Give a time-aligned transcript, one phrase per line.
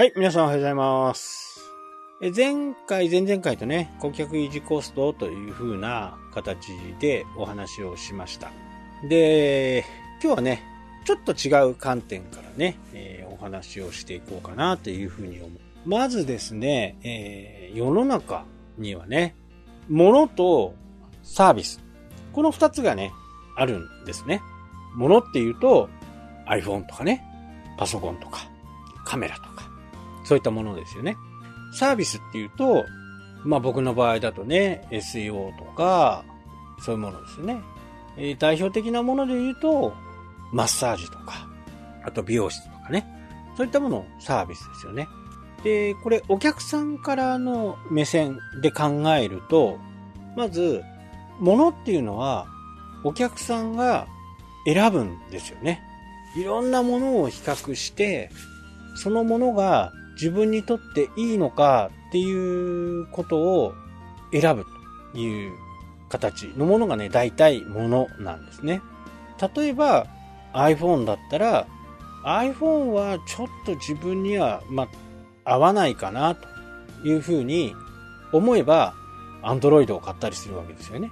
[0.00, 1.60] はい、皆さんおはようございます。
[2.22, 6.68] え前回、前々回とね、顧客維持コストという風な形
[6.98, 8.50] でお話をしました。
[9.10, 9.84] で、
[10.22, 10.62] 今日はね、
[11.04, 15.50] ちょっと違う観点からね、えーお話をしていこうかなという風に思う。
[15.84, 18.46] まずですね、えー世の中
[18.78, 19.36] にはね、
[19.90, 20.74] 物と
[21.22, 21.78] サービス。
[22.32, 23.12] この二つがね、
[23.54, 24.40] あるんですね。
[24.94, 25.90] 物っていうと
[26.48, 27.22] iPhone とかね、
[27.76, 28.48] パソコンとか、
[29.04, 29.69] カメラとか、
[30.30, 31.16] そういったものですよね。
[31.72, 32.86] サービスっていうと、
[33.42, 36.24] まあ僕の場合だとね、SEO とか、
[36.78, 37.60] そういうものですよね。
[38.16, 39.92] えー代表的なもので言うと、
[40.52, 41.48] マッサージとか、
[42.04, 43.08] あと美容室とかね。
[43.56, 45.08] そういったものをサービスですよね。
[45.64, 49.80] で、これお客さんからの目線で考えると、
[50.36, 50.84] まず、
[51.40, 52.46] 物っていうのは、
[53.02, 54.06] お客さんが
[54.64, 55.82] 選ぶんですよね。
[56.36, 58.30] いろんなものを比較して、
[58.94, 63.74] そのものが自分にとっていいのかっていうことを
[64.32, 64.64] 選ぶ
[65.12, 65.52] という
[66.08, 68.82] 形のものがね、大体ものなんですね。
[69.56, 70.06] 例えば
[70.52, 71.66] iPhone だったら
[72.24, 74.88] iPhone はちょっと自分には、ま、
[75.44, 76.48] 合わないかなと
[77.04, 77.74] いうふうに
[78.32, 78.94] 思えば
[79.42, 81.10] Android を買ったりするわけですよね。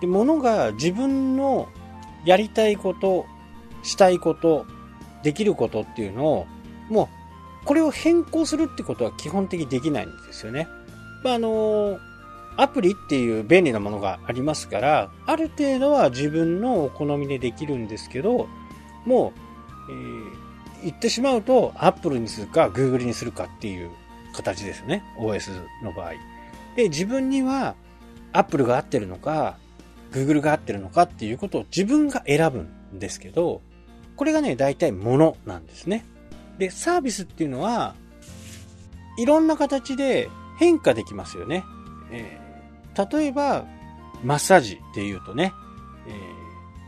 [0.00, 1.68] で、ものが自分の
[2.24, 3.26] やりたいこと、
[3.82, 4.66] したいこと、
[5.22, 6.46] できることっていうのを、
[6.88, 7.08] もう、
[7.64, 10.68] これを変更するってことは基本的にできないんですよね。
[11.22, 11.98] まあ、あの、
[12.56, 18.48] アプリっていう便利なものがありますから、ある程度は自分のお好みでできるんですけど、
[19.04, 19.32] も
[19.88, 20.44] う、えー
[20.84, 23.90] 言ってしまうと、Apple にするか Google にするかっていう
[24.34, 25.02] 形ですね。
[25.18, 25.50] OS
[25.82, 26.12] の場合。
[26.76, 27.74] で、自分には
[28.34, 29.56] Apple が合ってるのか、
[30.12, 33.62] Google が合ってるのかっていうことを自分が選ぶんですけど、
[34.16, 36.04] これがね、大体物なんですね。
[36.58, 37.94] で、サービスっていうのは、
[39.18, 40.28] いろんな形で
[40.58, 41.64] 変化できますよね。
[42.10, 42.44] えー
[42.96, 43.64] 例えば、
[44.22, 45.52] マッサージっていうとね、
[46.06, 46.44] えー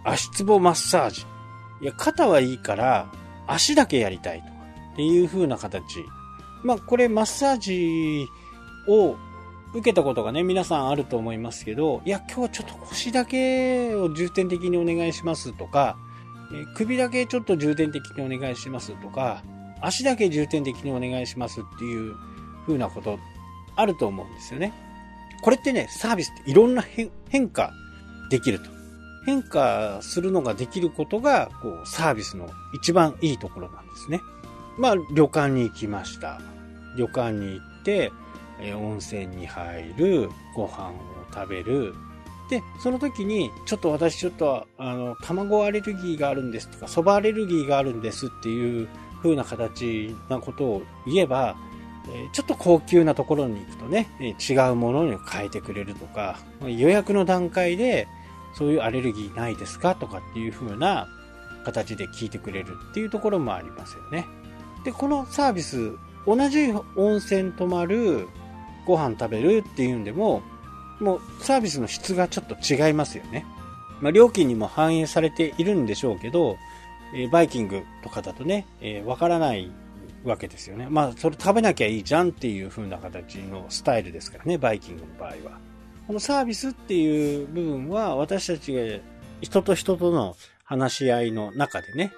[0.08, 1.26] 足つぼマッサージ。
[1.80, 3.10] いや、肩はいいから、
[3.48, 4.52] 足だけやりたいとか
[4.92, 6.04] っていう風な形。
[6.62, 8.28] まあ、これマッサージ
[8.88, 9.16] を
[9.74, 15.96] 受けたことがね、皆さんあると思いますけど、いや、今日はちょっと腰だけを重点的にお願いしますとか、
[16.54, 19.42] え首だけちょっと重点的にお願いしますとか、
[19.80, 22.14] 足だけ重点的にお願いしますっていう
[22.66, 23.18] 風なこと
[23.76, 24.72] あると思うんですよね。
[25.42, 26.82] これってね、サービスっていろんな
[27.28, 27.72] 変化
[28.30, 28.76] できると。
[29.26, 34.20] 変化するのができることが、こう、サービスの一番いいところなんですね。
[34.78, 36.40] まあ、旅館に行きました。
[36.96, 38.12] 旅館に行って、
[38.60, 40.94] え温泉に入る、ご飯を
[41.34, 41.94] 食べる。
[42.48, 48.88] で、その時に、ちょっと私ちょっと、あの、卵アレルギーがあるんですとか、蕎麦アレルギーがあるんですっていう
[49.22, 51.56] 風な形なことを言えば、
[52.32, 58.06] ちょっと高級なところに行くとね、違うものに変えてくれるとか、予約の段階で、
[58.54, 61.08] そういうアレルギーないですかとかっていう風な
[61.64, 64.24] 形で聞いてくれるっていうところもありますよね。
[64.84, 65.92] で、このサービス、
[66.26, 68.28] 同じ温泉泊まる、
[68.86, 70.42] ご飯食べるっていうんでも、
[71.00, 73.44] もうサービスの質がちょっと違いますよね。
[74.00, 76.56] まあ、料金にも反映されているんでしょうけど、
[77.14, 79.70] えーバイキングとかだとね、えーわからない
[80.24, 80.88] わけですよね。
[80.90, 85.60] まあ、それ食べなきゃいいじゃんっていう風な形のスタイルですからね、バイキングの場合は。
[86.06, 88.80] このサービスっていう部分は、私たちが
[89.40, 92.12] 人と人との話し合いの中でね、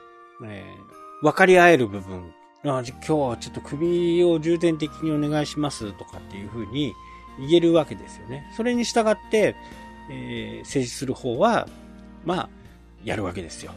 [0.45, 2.33] えー分かり合える部分、
[2.65, 6.93] あ今日はちょっと首を重点的にお願いしますとかっていう風に
[7.41, 8.49] 言えるわけですよね。
[8.57, 9.57] それに従って、
[10.11, 11.69] えー、政治する方は、
[12.25, 12.49] まあ、
[13.05, 13.73] やるわけですよ。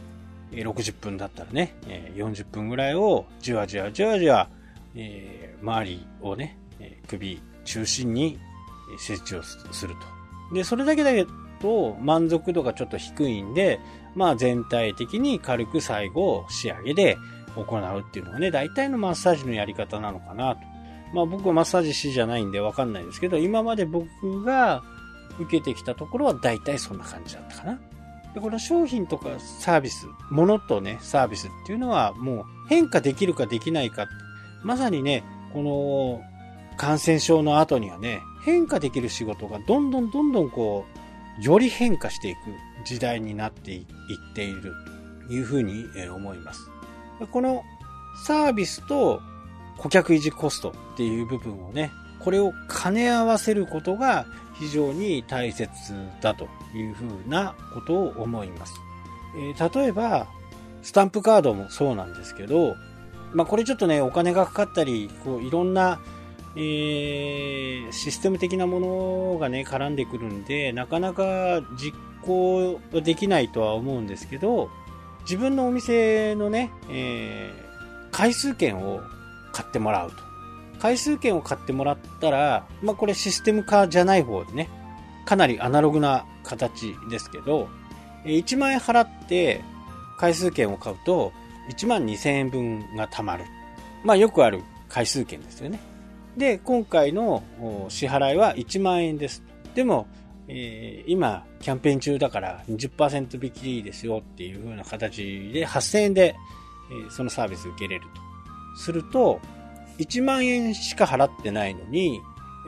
[0.52, 1.74] 60分だったらね、
[2.14, 4.48] 40分ぐらいをじわじわじわじわ、
[4.94, 6.58] え周りをね、
[7.08, 8.38] 首中心に
[8.94, 9.94] え設置をする
[10.50, 10.54] と。
[10.54, 11.10] で、それだけだ
[11.60, 13.80] と満足度がちょっと低いんで、
[14.14, 17.16] まあ全体的に軽く最後仕上げで
[17.56, 20.60] 行うっていうのがね、大体のマッサージのやり方なのかなと。
[21.14, 24.82] まあ僕はマッサージ師じゃないんでわかんないですけど、今まで僕が
[25.38, 27.80] 受けてきたところは大体そんな感じだったかな。
[28.34, 34.08] で、この商品とかサービス、ものとね、サービスっていうのはもう変化できるかできないか。
[34.62, 36.22] まさにね、この
[36.76, 40.86] 感染症の後にはね、変化できる仕事がどんどんどんどんこ
[41.40, 42.38] う、より変化していく
[42.84, 43.86] 時代になっていっ
[44.34, 44.74] ている
[45.28, 45.84] というふうに
[46.14, 46.70] 思います。
[47.30, 47.62] この
[48.24, 49.20] サービスと
[49.78, 51.90] 顧客維持コストっていう部分をね、
[52.22, 52.52] これを
[52.82, 54.26] 兼ね合わせることが
[54.58, 55.70] 非常に大切
[56.20, 58.74] だというふうなことを思います。
[59.36, 60.26] えー例えば、
[60.82, 62.76] スタンプカードもそうなんですけど、
[63.32, 66.00] まあ、これちょっとね、お金がかかったり、こういろんな、
[66.54, 74.68] えー、システム的なものがね、絡んでくるんで、なかなか実行できないとは思うんですけど、
[75.22, 79.00] 自分のお店のね、えー、回数券を
[79.52, 80.31] 買ってもらうと。
[80.82, 84.68] 回数券を買ってもらったら、まあ、これシステム化じゃない方でね、
[85.24, 87.68] かなりアナログな形ですけど、
[88.24, 89.62] 1万円払って
[90.18, 91.32] 回数券を買うと、
[91.70, 93.44] 1万2000円分が貯まる。
[94.02, 95.78] まあよくある回数券ですよね。
[96.36, 97.44] で、今回の
[97.88, 99.44] 支払いは1万円です。
[99.76, 100.08] でも、
[100.48, 106.34] えー、今、キャンペーン中だから20%引きですよっていう風な形で8000円で、
[106.90, 108.80] えー、そのサービス受けれると。
[108.80, 109.40] すると、
[109.98, 112.20] 1万円しか払ってないのに、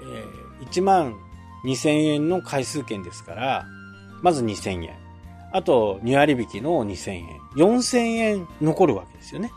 [0.02, 1.16] えー、1万
[1.64, 3.66] 2000円の回数券ですから、
[4.22, 5.04] まず2000円。
[5.52, 7.26] あと、2割引きの2000円。
[7.56, 9.50] 4000円残るわけですよね。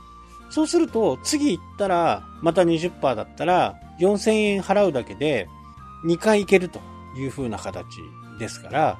[0.49, 5.47] そうすると、次行ったら、また20%だったら、4000円払うだけで、
[6.05, 6.79] 2回行けると
[7.17, 7.85] いう風な形
[8.39, 8.99] ですから、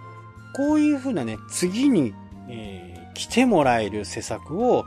[0.56, 2.14] こういう風なね、次に、
[2.50, 4.84] えー、来てもらえる施策を、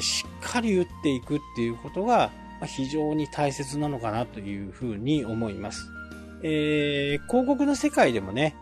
[0.00, 5.90] しっかり打っていくっていうことが、ま、非常に大切なのかなという風に思います。
[6.42, 8.54] えー、広告の世界でもね、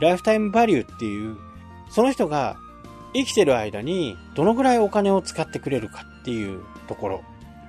[0.00, 1.36] ライフタイムバリューっていう
[1.90, 2.56] その人が
[3.12, 7.24] 生きてる間にどのぐらいお金を使ってくれるかっていうところ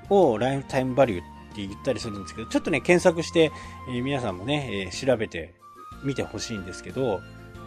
[0.09, 3.51] をライフタイムバリューって言ったりするんですけど、ちょっとね、検索して、
[3.89, 5.55] えー、皆さんもね、えー、調べて
[6.03, 7.21] みてほしいんですけど、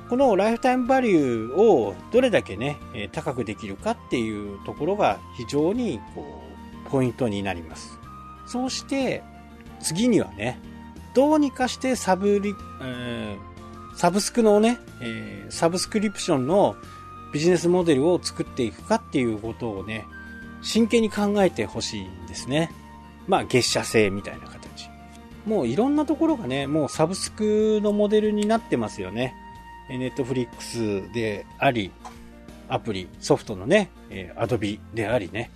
[0.08, 6.43] このライフタイムバリューをどれだけね、え、高くできるかっていうところが非常にこう、
[6.94, 7.98] ポイントになります。
[8.46, 9.24] そうして、
[9.80, 10.60] 次にはね、
[11.14, 13.54] どうにかしてサブリ、えー
[13.96, 16.76] サブスクのね、えー、サブスクリプションの
[17.32, 20.04] ビジネスモデルを作っていくかっていうことをね、
[20.62, 22.72] 真剣に考えてほしいんですね。
[23.28, 24.90] まあ、月謝制みたいな形。
[25.46, 29.34] もういろんなところがね、もうサブスクのモデルになってますよね。
[29.88, 31.92] ネットフリックスであり、
[32.68, 33.90] アプリ、ソフトのね、
[34.36, 35.50] アドビでありね。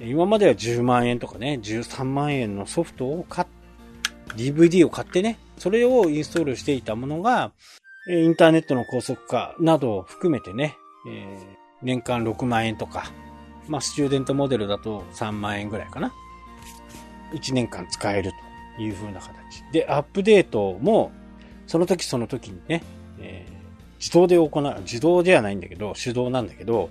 [0.00, 3.48] 今までは10万円とかね、13万円のソフトを買っ
[4.36, 7.52] DVD を買ってね、それをインストールしていたものが、
[8.08, 10.76] インターネットの高速化などを含めてね、
[11.08, 13.10] えー、年間6万円とか、
[13.68, 16.12] まあ、スチューデントモデルだと3万円ぐらいかな。
[17.32, 18.32] 1年間使える
[18.76, 19.62] という風な形。
[19.72, 21.12] で、アップデートも、
[21.66, 22.82] その時その時にね、
[23.20, 26.88] えー、自動で行う、自動ではないんだけど、手動なんだけど、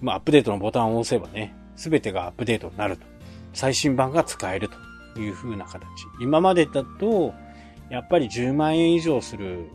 [0.00, 3.06] まあ、アップデートのボタンを押せばね、すべてがアップデートになると。
[3.52, 4.68] 最新版が使える
[5.14, 5.86] という風な形。
[6.20, 7.32] 今までだと、
[7.90, 9.70] やっぱり10万円以上する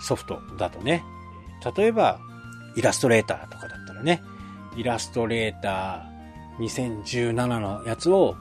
[0.00, 1.02] ソフトだとね、
[1.76, 2.20] 例えば
[2.76, 4.22] イラストレーターとかだったらね、
[4.76, 8.36] イラストレーター2017のやつを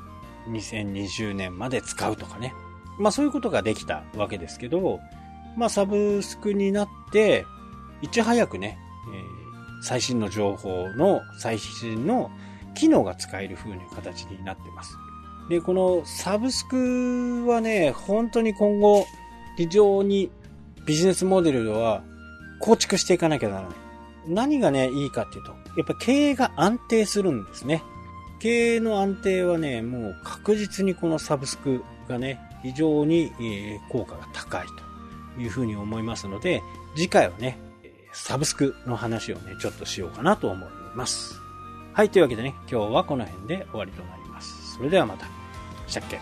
[0.50, 2.54] 2020年まで使うとかね。
[3.00, 5.00] まあそういうことができたわけですけど、
[5.56, 7.46] まあサブスクになって、
[8.02, 8.78] いち早くね、
[9.12, 12.30] えー、最新の情報の最新の
[12.74, 14.98] 機能が使える風な形になってます。
[15.50, 19.06] で、このサブスクはね、本当に今後
[19.58, 20.32] 非常に
[20.86, 22.04] ビジネスモデルは
[22.60, 23.70] 構築していかなきゃならない。
[24.28, 27.84] 何がね、いいかっていうと、やっぱ経営が安定するんですね。
[28.40, 33.32] 経営の安定はね、もう確実にこのサブスクがね、非常に
[33.90, 34.68] 効果が高い
[35.36, 36.62] というふうに思いますので、
[36.96, 37.58] 次回はね、
[38.14, 41.43] サブスクの話をね、ちょっとしようかなと思います。
[41.94, 44.78] はい、というわけでね、今日はこの辺で終わりとなります。
[44.78, 45.28] それではまた。
[45.86, 46.20] したっけ？